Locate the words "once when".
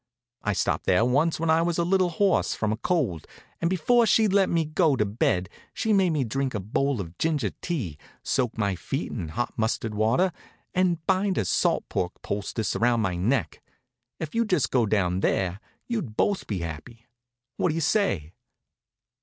1.05-1.51